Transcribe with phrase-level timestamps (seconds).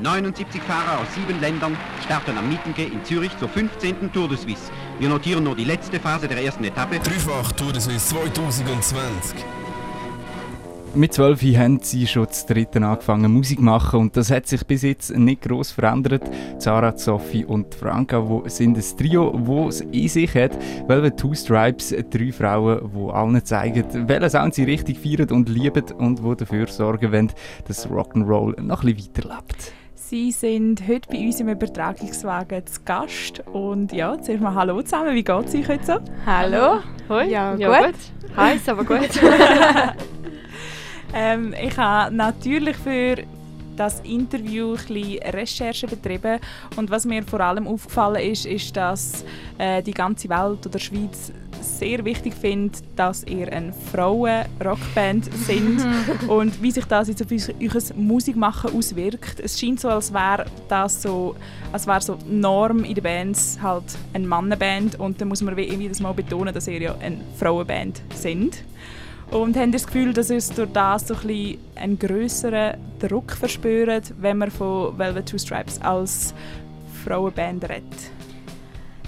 [0.00, 4.12] 79 Fahrer aus sieben Ländern starten am Mittenge in Zürich zur 15.
[4.12, 4.70] Tour de Suisse.
[5.00, 7.00] Wir notieren nur die letzte Phase der ersten Etappe.
[7.00, 9.44] Dreifach Tour de Suisse 2020.
[10.94, 14.64] Mit 12 haben sie schon zu dritten angefangen Musik zu machen und das hat sich
[14.66, 16.22] bis jetzt nicht groß verändert.
[16.58, 20.56] Zara, Sophie und Franka wo sind ein Trio, das es in sich hat.
[20.86, 25.84] Velvet Two Stripes, drei Frauen, die allen zeigen, welchen Sound sie richtig feiern und lieben
[25.98, 27.32] und die dafür sorgen wollen,
[27.66, 29.77] dass Rock'n'Roll noch ein bisschen weiterlebt.
[30.08, 33.42] Sie sind heute bei uns im Übertragungswagen zu Gast.
[33.52, 35.14] Und ja, zuerst mal Hallo zusammen.
[35.14, 35.98] Wie geht es euch heute so?
[36.24, 36.78] Hallo.
[37.10, 37.24] Hoi.
[37.24, 37.92] Ja, Ja, gut.
[37.92, 38.34] gut.
[38.34, 39.00] Heiß, aber gut.
[41.14, 43.16] Ähm, ich habe natürlich für
[43.78, 46.40] das Interview ein bisschen Recherche betrieben.
[46.76, 49.24] Und was mir vor allem aufgefallen ist, ist, dass
[49.58, 55.84] äh, die ganze Welt oder Schweiz sehr wichtig findet, dass ihr eine Frauen-Rockband sind
[56.28, 59.40] und wie sich das jetzt auf euer Musikmachen auswirkt.
[59.40, 61.34] Es scheint so, als wäre das so,
[61.72, 65.56] als wäre so die Norm in den Bands halt eine Mannenband und dann muss man
[65.56, 68.62] das mal betonen, dass ihr ja eine Frauenband sind.
[69.30, 74.38] Und ihr das Gefühl, dass ihr durch das so ein einen grösseren Druck verspürt, wenn
[74.38, 76.34] man von Velvet Two Stripes als
[77.04, 77.84] Frauenband redet?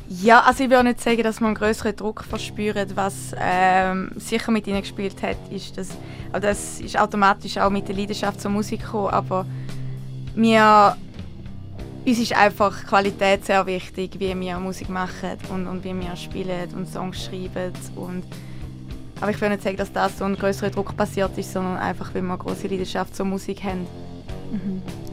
[0.08, 2.96] Ja, also ich würde nicht sagen, dass man einen größeren Druck verspürt.
[2.96, 5.90] Was ähm, sicher mit ihnen gespielt hat, ist, dass
[6.30, 9.46] aber das ist automatisch auch mit der Leidenschaft zur Musik gekommen, aber
[10.34, 10.96] mir
[12.04, 16.74] uns ist einfach Qualität sehr wichtig, wie wir Musik machen und, und wie wir spielen
[16.74, 18.24] und Songs schreiben und
[19.20, 22.14] aber ich will nicht sagen, dass das so ein größerer Druck passiert ist, sondern einfach,
[22.14, 23.86] weil wir eine große Leidenschaft zur Musik haben.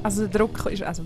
[0.04, 1.04] Also der Druck ist, also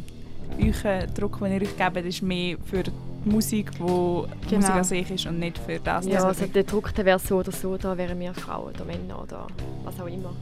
[0.59, 2.91] euer Druck, den ihr euch gebt, ist mehr für die
[3.25, 4.57] Musik, wo die Genau.
[4.61, 6.05] Musik an sich ist und nicht für das.
[6.05, 9.21] ja, also der Druck der wäre so oder so, da wären wir Frauen oder Männer
[9.21, 9.47] oder
[9.83, 10.33] was auch immer.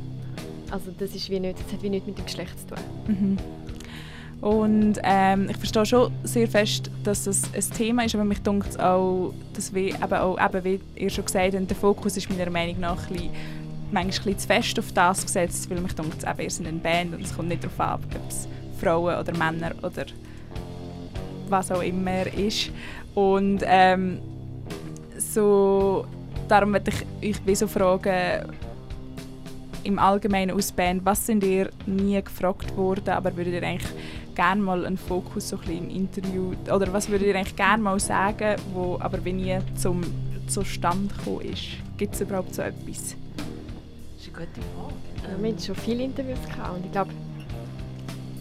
[0.72, 2.84] Also das ist wie nicht, das hat wie nichts mit dem Geschlecht zu tun.
[3.08, 3.38] Mhm.
[4.42, 8.80] Und ähm, ich verstehe schon sehr fest, dass das ein Thema ist, aber mich dunkt
[8.80, 12.50] auch, dass wir eben auch, eben wie ihr schon gesagt habt, der Fokus ist meiner
[12.50, 13.32] Meinung nach ein bisschen,
[13.92, 17.16] manchmal ein zu fest auf das gesetzt, weil mich dunkt, eben, ihr seid eine Band
[17.16, 18.48] und es kommt nicht darauf an, ob es
[18.80, 20.06] Frauen oder Männer oder
[21.50, 22.72] was auch immer ist.
[23.16, 24.20] Und ähm,
[25.18, 26.06] so,
[26.48, 28.54] darum möchte ich euch wie so fragen,
[29.84, 33.92] im Allgemeinen aus Band, was sind ihr nie gefragt worden, aber würdet ihr eigentlich
[34.40, 37.84] gerne mal einen Fokus so ein bisschen im Interview, oder was würdet ihr eigentlich gerne
[37.84, 40.02] mal sagen, wo aber wie nie zum
[40.48, 41.64] zustande gekommen ist?
[41.98, 43.18] Gibt es überhaupt so etwas?
[44.16, 45.42] Das ist eine gute Frage.
[45.42, 47.12] Wir haben schon viele Interviews gehabt und ich glaube,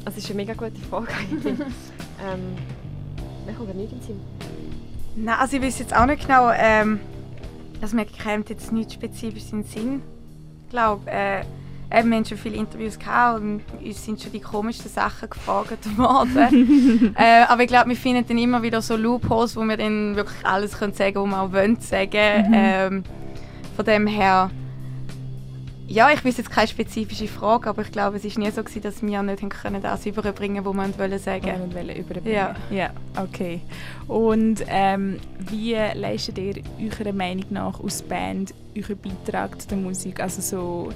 [0.04, 1.58] also es ist eine mega gute Frage eigentlich.
[2.24, 2.54] ähm,
[3.44, 4.20] mir kommt nicht in den Sinn.
[5.16, 7.00] Nein, also ich weiß jetzt auch nicht genau, ähm,
[7.80, 10.02] dass mir kommt jetzt nichts spezifisch in den Sinn.
[10.62, 11.42] Ich glaube, äh,
[11.92, 15.78] eben, wir haben schon viele Interviews gehabt und uns sind schon die komischsten Sachen gefragt
[15.98, 17.14] worden.
[17.18, 20.44] äh, aber ich glaube, wir finden dann immer wieder so Loopholes, wo wir dann wirklich
[20.44, 22.52] alles können sagen können, was wir auch wollen sagen.
[22.52, 23.04] Ähm,
[23.76, 24.50] von dem her,
[25.86, 28.82] ja, ich weiß jetzt keine spezifische Frage, aber ich glaube, es war nie so, gewesen,
[28.82, 31.62] dass wir nicht können, das überbringen konnten, was wir wollen sagen.
[31.62, 32.34] Und wollen überbringen.
[32.34, 32.54] Ja.
[32.70, 33.60] ja, okay.
[34.06, 40.20] Und ähm, wie leistet ihr eurer Meinung nach aus Band euren Beitrag zu der Musik?
[40.20, 40.92] Also so,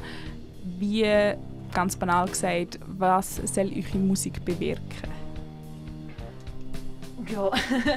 [0.64, 1.34] wie,
[1.72, 5.10] ganz banal gesagt, was soll eure Musik bewirken?
[7.30, 7.50] Ja,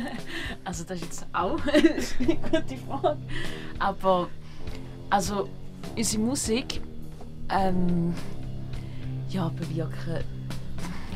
[0.64, 3.18] also das ist jetzt auch eine gute Frage.
[3.80, 4.30] Aber
[5.10, 5.50] also
[5.96, 6.82] unsere Musik
[7.50, 8.14] ähm,
[9.30, 10.24] ja, bewirken,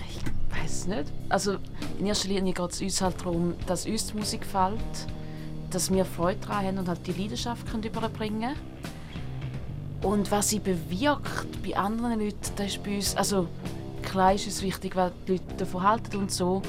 [0.08, 1.14] ich weiß nicht.
[1.30, 1.58] Also
[2.00, 5.08] in erster Linie geht es uns halt darum, dass uns die Musik gefällt,
[5.70, 8.56] dass wir Freude daran haben und halt die Leidenschaft können überbringen können.
[10.02, 13.48] Und was sie bewirkt bei anderen Leuten, das ist bei uns, also
[14.02, 16.62] klar ist es wichtig, weil die Leute davon halten und so,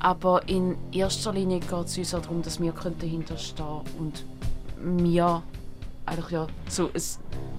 [0.00, 4.24] aber in erster Linie geht es uns auch darum, dass wir können dahinter stehen und
[5.06, 5.42] wir
[6.06, 7.02] eigentlich ja so ein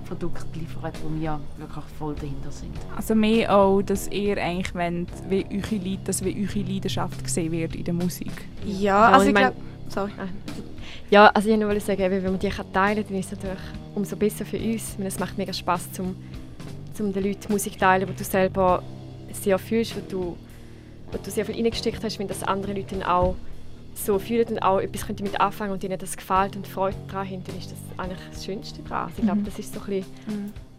[0.08, 2.74] Produkt liefern, wo wir wirklich voll dahinter sind.
[2.96, 7.52] Also mehr auch, dass ihr eigentlich wollt, wie eure Leid, dass wie eure Leidenschaft gesehen
[7.54, 8.32] wird in der Musik.
[8.66, 9.58] Ja, Ja, also ich ich mein- glaube...
[9.88, 10.12] Sorry.
[10.20, 10.28] Ah,
[11.12, 13.38] Ja, also ich wollte sagen, eben, wenn man die kann teilen kann, dann ist es
[13.38, 13.64] natürlich
[13.94, 14.96] umso besser für uns.
[14.98, 16.16] Weil es macht mega Spass, zum,
[16.94, 18.82] zum den Leuten Musik zu teilen, die du selber
[19.32, 20.38] sehr fühlst, wo du,
[21.12, 23.36] wo du sehr viel reingesteckt hast, wenn das andere Leute dann auch
[23.94, 27.30] so fühlen und auch etwas können damit anfangen und ihnen das gefällt und Freude daran
[27.30, 29.06] haben, dann ist das eigentlich das Schönste daran.
[29.06, 29.46] Also ich glaube, Mhm.
[29.46, 30.06] das ist so ein bisschen,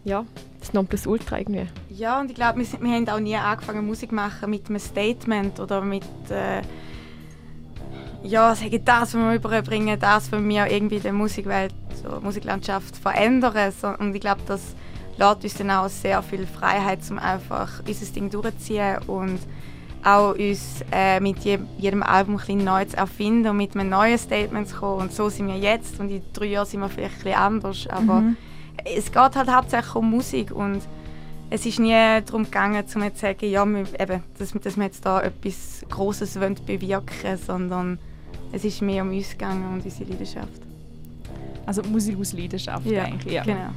[0.03, 0.23] ja,
[0.59, 1.65] das Nonplusultra irgendwie.
[1.89, 4.77] Ja, und ich glaube, wir, wir haben auch nie angefangen Musik zu machen mit einem
[4.79, 6.61] Statement oder mit äh,
[8.27, 12.95] ja, sagen das, was wir überbringen, das, was wir irgendwie in der Musikwelt, so Musiklandschaft
[12.97, 13.73] verändern.
[13.99, 14.75] Und ich glaube, das
[15.17, 19.39] lässt uns dann auch sehr viel Freiheit, um einfach unser Ding durchzuziehen und
[20.03, 23.89] auch uns äh, mit je, jedem Album ein bisschen neu zu erfinden und mit einem
[23.89, 25.01] neuen Statement zu kommen.
[25.01, 27.87] Und so sind wir jetzt und in drei Jahren sind wir vielleicht ein bisschen anders.
[27.89, 28.37] Aber Mhm.
[28.85, 30.81] es geht halt hauptsächlich um Musik und
[31.49, 31.93] es ist nie
[32.25, 36.55] darum gegangen, um zu sagen, ja, wir, eben, dass, dass wir jetzt da etwas wollen
[36.65, 37.99] bewirken sondern
[38.51, 40.61] es ist mehr um uns gegangen und unsere Leidenschaft.
[41.65, 43.33] Also Musik aus Leidenschaft eigentlich.
[43.33, 43.43] Ja.
[43.43, 43.69] genau.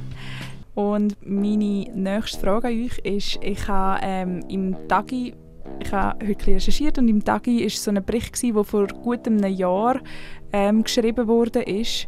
[0.73, 5.33] Und meine nächste Frage an euch ist, ich habe ähm, im Tagi,
[5.79, 9.27] ich habe heute recherchiert und im Tagi ist so ein Bericht gewesen, der vor gut
[9.27, 9.99] einem Jahr
[10.53, 12.07] ähm, geschrieben wurde ist.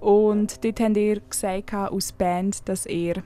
[0.00, 3.22] Und dort habt ihr gesagt als Band, dass ihr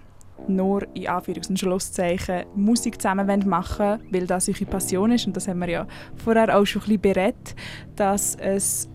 [0.49, 5.27] nur in Anführungs- und Schlusszeichen Musik zusammen machen weil das eure Passion ist.
[5.27, 5.87] Und das haben wir ja
[6.23, 7.55] vorher auch schon ein bisschen berät,
[7.97, 8.89] dass es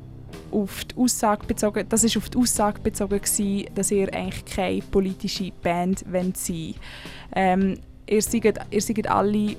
[0.51, 4.81] auf die Aussage bezogen, das ist auf die Aussage bezogen gewesen, dass ihr eigentlich keine
[4.81, 6.37] politische Band wollt
[7.35, 7.77] ähm,
[8.07, 9.55] ihr, seid, ihr seid alle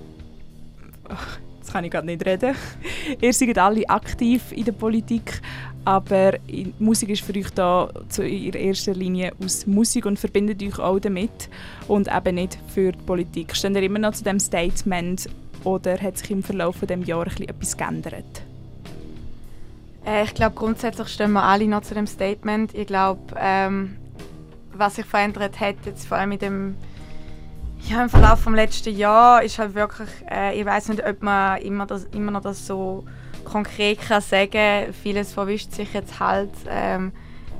[1.08, 2.54] Ach, jetzt kann ich gerade nicht reden.
[3.20, 5.40] ihr seid alle aktiv in der Politik,
[5.84, 6.34] aber
[6.78, 7.88] Musik ist für euch da
[8.18, 11.48] in erster Linie aus Musik und verbindet euch auch damit
[11.88, 13.56] und eben nicht für die Politik.
[13.56, 15.28] Steht ihr immer noch zu dem Statement
[15.64, 18.42] oder hat sich im Verlauf Jahr ein bisschen etwas geändert?
[20.06, 22.74] Äh, ich glaube, grundsätzlich stehen wir alle noch zu dem Statement.
[22.74, 23.96] Ich glaube, ähm,
[24.72, 26.74] was sich verändert hat, jetzt vor allem mit dem
[27.88, 31.60] ja, im Verlauf des letzten Jahres, ist halt wirklich, äh, ich weiß nicht, ob man
[31.62, 33.04] immer, das, immer noch das so
[33.44, 34.92] konkret kann sagen kann.
[34.92, 36.50] Vieles verwischt sich jetzt halt.
[36.68, 37.12] Ähm,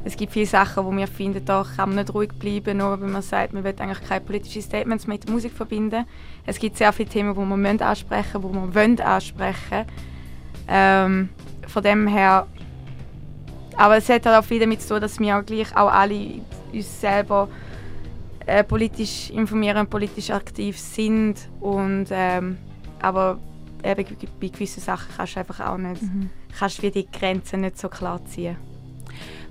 [0.03, 3.09] es gibt viele Sachen, wo wir finden, da kann man nicht ruhig bleiben, nur weil
[3.09, 6.07] man sagt, man will eigentlich keine politischen Statements mit der Musik verbinden.
[6.47, 9.85] Es gibt sehr viele Themen, die man müssen ansprechen die man ansprechen
[10.69, 11.29] ähm,
[11.67, 12.47] Von dem her...
[13.77, 16.41] Aber es hat halt auch viel damit zu tun, dass wir auch gleich auch alle
[16.73, 17.49] uns selber
[18.47, 21.37] äh, politisch informieren und politisch aktiv sind.
[21.61, 22.59] Und, ähm,
[23.01, 23.39] aber
[23.85, 26.03] eben bei gewissen Sachen kannst du einfach auch nicht,
[26.59, 28.57] kannst wie die Grenzen nicht so klar ziehen.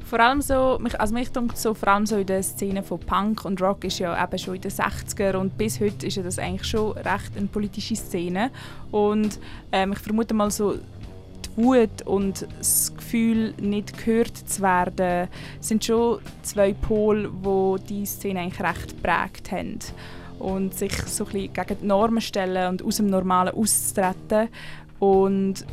[0.09, 3.45] Vor allem so, also mich denkt so, vor allem so in der Szene von Punk
[3.45, 6.39] und Rock ist ja eben schon in den 60er und bis heute ist ja das
[6.39, 8.49] eigentlich schon recht eine politische Szene.
[8.89, 9.39] Und
[9.71, 15.27] ähm, ich vermute mal so die Wut und das Gefühl, nicht gehört zu werden,
[15.59, 19.77] sind schon zwei Pole, wo die Szene eigentlich recht geprägt haben
[20.39, 24.49] und sich so ein bisschen gegen die Normen stellen und aus dem Normalen auszutreten
[24.99, 25.65] und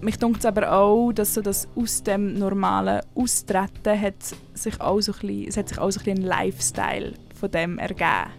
[0.00, 4.14] mich denkt es aber auch, dass so das aus dem normalen Austreten hat
[4.54, 7.78] sich auch so ein bisschen, es sich auch so ein, bisschen ein Lifestyle von dem
[7.78, 8.30] ergeben,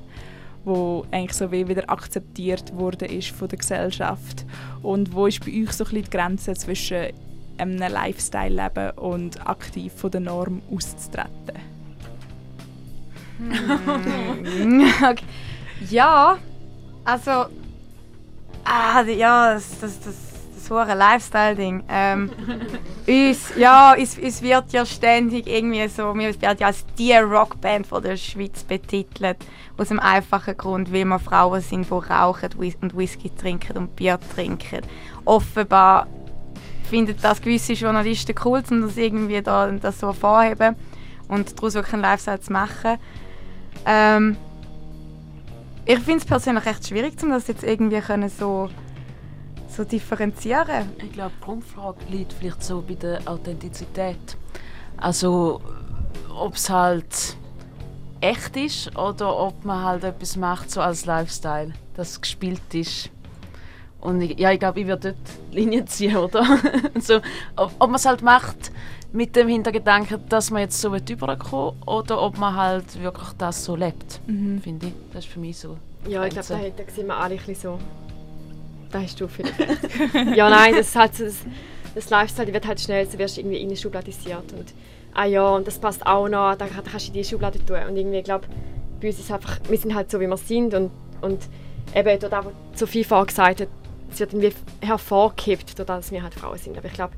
[0.65, 4.45] wo eigentlich so wie wieder akzeptiert wurde ist von der Gesellschaft
[4.83, 7.07] und wo ist bei euch so ein bisschen die Grenze zwischen
[7.57, 11.77] einem Lifestyle-Leben und aktiv von der Norm auszutreten?
[15.03, 15.23] okay.
[15.89, 16.37] Ja,
[17.05, 17.45] also.
[18.63, 20.15] Ah, ja, das, das, das,
[20.55, 21.83] das hohe Lifestyle-Ding.
[21.87, 22.29] Ähm,
[23.07, 27.87] uns, ja, uns, uns wird ja ständig irgendwie so, wir werden ja als die Rockband
[27.87, 29.37] von der Schweiz betitelt.
[29.77, 32.49] Aus dem einfachen Grund, weil wir Frauen sind, die rauchen
[32.81, 34.81] und Whisky trinken und Bier trinken.
[35.23, 36.07] Offenbar
[36.89, 40.75] finden das gewisse Journalisten cool, um das irgendwie da, das so vorheben
[41.27, 42.97] und daraus wirklich einen Lifestyle zu machen.
[43.85, 44.37] Ähm,
[45.87, 48.69] ich finde es persönlich echt schwierig, um das jetzt irgendwie können so,
[49.69, 50.89] so differenzieren.
[50.97, 54.37] Ich glaube, die Grundfrage liegt vielleicht so bei der Authentizität.
[54.97, 55.61] Also,
[56.29, 57.37] ob es halt
[58.19, 63.09] echt ist oder ob man halt etwas macht so als Lifestyle, das gespielt ist.
[64.01, 66.45] Und ich, ja, ich glaube, ich würde dort Linien ziehen, oder?
[66.99, 67.21] so,
[67.55, 68.71] ob, ob man es halt macht
[69.13, 73.75] mit dem Hintergedanken, dass man jetzt so überkommen oder ob man halt wirklich das so
[73.75, 74.93] lebt, finde ich.
[75.13, 75.77] Das ist für mich so.
[76.07, 77.79] Ja, ich glaube, da, da sind wir alle ein bisschen so.
[78.91, 80.35] Da hast du vielleicht recht.
[80.35, 81.37] ja, nein, das, ist halt so, das,
[81.95, 84.73] das Lifestyle wird halt schnell, so wirst du irgendwie schubladisiert und
[85.13, 87.77] ah ja, und das passt auch noch, da, da kannst du in die Schublade tun.
[87.89, 88.47] Und irgendwie, ich glaube,
[89.01, 91.39] bei uns ist einfach, wir sind halt so, wie wir sind und, und
[91.95, 93.67] eben dort, wo Sophie vorher gesagt hat,
[94.11, 96.77] es wird irgendwie hervorgehebt, dadurch, dass wir halt Frauen sind.
[96.77, 97.13] Aber ich glaube,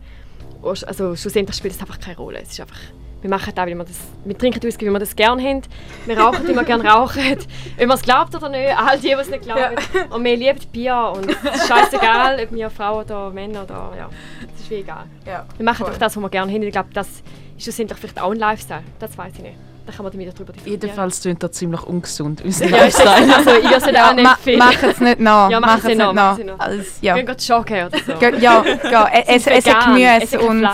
[0.63, 2.39] also schlussendlich spielt es einfach keine Rolle.
[2.41, 2.79] Es ist einfach,
[3.21, 5.61] wir machen das, weil wir das, wir trinken Whisky, weil wir das gerne haben.
[6.05, 7.37] Wir rauchen, weil wir gerne rauchen.
[7.77, 9.75] Ob man es glaubt oder nicht, all die, die es nicht glauben.
[10.09, 14.09] Und wir lieben Bier und es ist scheißegal, ob wir Frauen oder Männer oder ja,
[14.55, 15.05] es ist wie egal.
[15.25, 15.87] Ja, Wir machen voll.
[15.87, 16.63] einfach das, was wir gerne haben.
[16.63, 17.23] Ich glaube, das ist
[17.63, 18.83] schlussendlich vielleicht auch ein Lifestyle.
[18.99, 19.55] Das weiß ich nicht.
[19.89, 20.81] Da kann man damit darüber diskutieren.
[20.81, 23.35] Jedenfalls klingt das ziemlich ungesund, unser Ja, ist Lifestyle.
[23.35, 24.59] also ich es Ja, auch nicht ma empfehlen.
[24.59, 25.49] mach es nicht nach.
[25.49, 26.59] Ja, mach mach es es nicht nach, es.
[26.59, 27.15] Also, ja.
[27.15, 28.13] Gehen gerade joggen oder so.
[28.19, 30.67] Ge- ja, ja, es, Sind essen vegan, Gemüse und.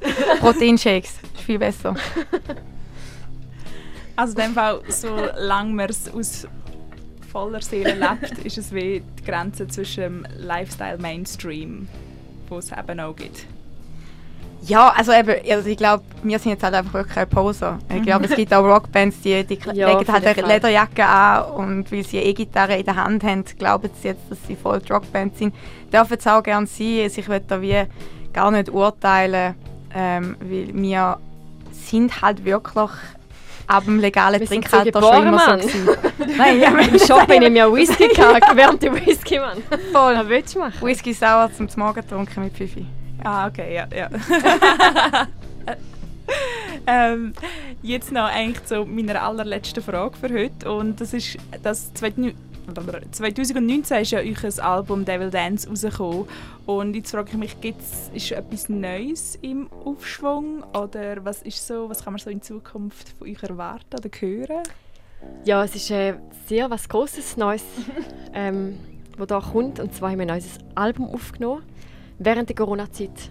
[0.40, 1.10] Proteinshakes.
[1.34, 1.94] ist viel besser.
[4.16, 6.46] Also in dem Fall, solange man es aus
[7.30, 11.86] voller Seele lebt, ist es wie die Grenze zwischen dem Lifestyle Mainstream,
[12.48, 13.44] wo es eben auch gibt.
[14.62, 17.78] Ja, also eben, also ich glaube, wir sind jetzt halt einfach wirklich keine Poser.
[17.94, 20.46] Ich glaube, es gibt auch Rockbands, die, die Ja, legen halt eine.
[20.46, 24.38] Lederjacke an und weil sie eine E-Gitarre in der Hand haben, glauben sie jetzt, dass
[24.46, 25.54] sie voll die Rockband sind.
[25.92, 27.00] Dürfen es auch gerne sein.
[27.04, 27.82] Also ich will da wie
[28.32, 29.54] gar nicht urteilen,
[29.94, 31.18] ähm, weil wir
[31.72, 32.90] sind halt wirklich
[33.68, 36.36] ab dem legalen Wir Trinkalter schon immer geboren, so gewesen.
[36.36, 39.58] Nein, ja, Im Shop bin ich mir Whisky gekauft, während der Whisky, Mann.
[39.92, 40.16] voll.
[40.16, 40.74] Was willst du machen?
[40.82, 42.86] Whisky sauer zum Morgen getrunken mit Pfiffi.
[43.24, 44.08] Ah, okay, ja, ja.
[46.86, 47.32] ähm,
[47.82, 50.72] jetzt noch eigentlich zu meiner allerletzten Frage für heute.
[50.72, 56.26] Und das ist, das 2019 ist ja euch Album Devil Dance rausgekommen.
[56.66, 60.62] Und jetzt frage ich mich, gibt's, ist etwas Neues im Aufschwung?
[60.74, 64.62] Oder was ist so, was kann man so in Zukunft von euch erwarten oder hören?
[65.44, 66.14] Ja, es ist äh,
[66.46, 67.64] sehr was Großes Neues,
[68.32, 68.78] ähm,
[69.16, 69.80] wo da kommt.
[69.80, 71.64] Und zwar haben wir ein neues Album aufgenommen
[72.18, 73.30] während der Corona-Zeit.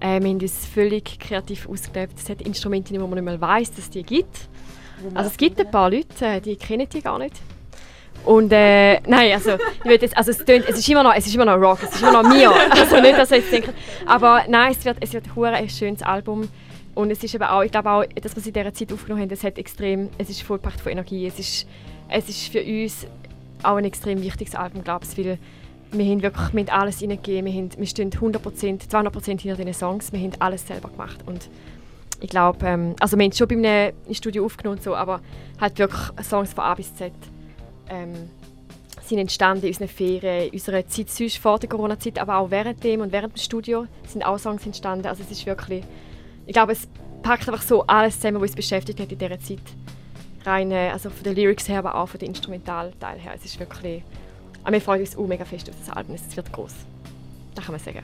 [0.00, 2.18] Äh, wir haben uns völlig kreativ ausgelebt.
[2.18, 4.48] Es hat Instrumente, die man nicht mal weiß, dass es die gibt.
[5.14, 7.36] Also es gibt ein paar Leute, äh, die kennen die gar nicht.
[8.24, 9.52] Und äh, nein, also,
[9.84, 11.94] ich jetzt, also es, tönt, es, ist immer noch, es ist immer noch Rock, es
[11.94, 12.52] ist immer noch mir.
[12.70, 13.72] Also nicht, dass ihr jetzt denkt.
[14.06, 16.48] Aber nein, es wird, es wird ein schönes Album.
[16.94, 19.22] Und es ist eben auch, ich glaube auch, dass wir es in dieser Zeit aufgenommen
[19.22, 21.26] haben, es hat extrem, es ist vollgepackt von Energie.
[21.26, 21.68] Es ist,
[22.08, 23.06] es ist für uns
[23.62, 25.38] auch ein extrem wichtiges Album, glaube ich, weil
[25.90, 29.74] wir haben wirklich wir haben alles reingegeben, wir, haben, wir stehen 100%, 200% hinter diesen
[29.74, 31.48] Songs, wir haben alles selber gemacht und
[32.20, 35.20] ich glaube, ähm, also wir haben es schon bei einem Studio aufgenommen so, aber
[35.60, 37.12] halt wirklich Songs von A bis Z
[37.88, 38.12] ähm,
[39.08, 42.82] sind entstanden in unseren Ferien, in unserer Zeit sonst vor der Corona-Zeit, aber auch während
[42.84, 45.06] dem und während dem Studio sind auch Songs entstanden.
[45.06, 45.84] Also es ist wirklich,
[46.46, 46.86] ich glaube, es
[47.22, 49.62] packt einfach so alles zusammen, was uns beschäftigt hat in dieser Zeit.
[50.44, 53.32] Rein, also von den Lyrics her, aber auch von den Instrumentalteil her.
[53.34, 54.02] Es ist wirklich,
[54.62, 56.72] aber wir freuen uns auch mega fest auf das Album, es wird groß.
[57.54, 58.02] Das kann man sagen.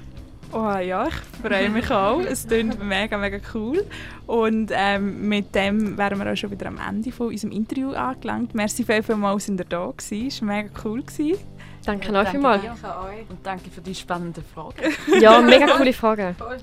[0.53, 2.21] Oh ja, ich freue mich auch.
[2.21, 3.85] Es klingt mega, mega cool.
[4.27, 8.55] Und ähm, mit dem wären wir auch schon wieder am Ende von unserem Interview angelangt.
[8.55, 10.27] Merci viel, vielmals, dass ihr da gewesen.
[10.29, 11.03] Es war mega cool.
[11.03, 11.39] Gewesen.
[11.85, 12.63] Danke Ja, euch danke vielmals.
[12.63, 12.75] dir.
[13.31, 14.77] Und danke für die spannenden Fragen.
[15.21, 16.35] Ja, mega coole Frage.
[16.39, 16.59] Voll.